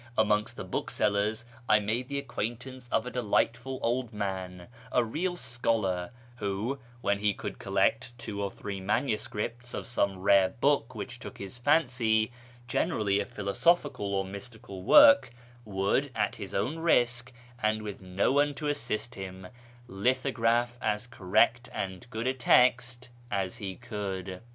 Amongst 0.17 0.55
the 0.55 0.63
booksellers 0.63 1.45
I 1.69 1.77
made 1.79 2.07
the 2.07 2.17
acquaintance 2.17 2.89
of 2.91 3.05
a 3.05 3.11
delightful 3.11 3.77
old 3.83 4.11
man, 4.11 4.67
a 4.91 5.03
real 5.03 5.35
scholar, 5.35 6.09
who, 6.37 6.79
when 7.01 7.19
he 7.19 7.35
could 7.35 7.59
collect 7.59 8.17
two 8.17 8.41
or 8.41 8.49
three 8.49 8.81
manuscripts 8.81 9.75
of 9.75 9.85
some 9.85 10.17
rare 10.17 10.49
book 10.59 10.95
which 10.95 11.19
took 11.19 11.37
his 11.37 11.59
fancy 11.59 12.31
(generally 12.67 13.19
a 13.19 13.27
philosophical 13.27 14.15
or 14.15 14.25
mystical 14.25 14.81
work), 14.81 15.29
would, 15.65 16.09
at 16.15 16.37
his 16.37 16.55
own 16.55 16.79
risk, 16.79 17.31
and 17.61 17.83
with 17.83 18.01
no 18.01 18.31
one 18.31 18.55
to 18.55 18.65
assist 18.69 19.13
him, 19.13 19.49
lithograph 19.85 20.79
as 20.81 21.05
correct 21.05 21.69
and 21.73 22.09
good 22.09 22.25
a 22.25 22.33
text 22.33 23.09
as 23.29 23.57
he 23.57 23.75
could. 23.75 24.41